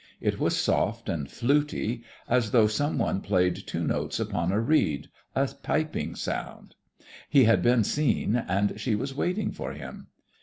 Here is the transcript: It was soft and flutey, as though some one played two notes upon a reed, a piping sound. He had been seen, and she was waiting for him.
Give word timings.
It 0.19 0.39
was 0.39 0.57
soft 0.57 1.09
and 1.09 1.27
flutey, 1.27 2.01
as 2.27 2.49
though 2.49 2.65
some 2.65 2.97
one 2.97 3.21
played 3.21 3.55
two 3.67 3.83
notes 3.85 4.19
upon 4.19 4.51
a 4.51 4.59
reed, 4.59 5.09
a 5.35 5.47
piping 5.61 6.15
sound. 6.15 6.73
He 7.29 7.43
had 7.43 7.61
been 7.61 7.83
seen, 7.83 8.35
and 8.35 8.79
she 8.81 8.95
was 8.95 9.13
waiting 9.15 9.51
for 9.51 9.73
him. 9.73 10.07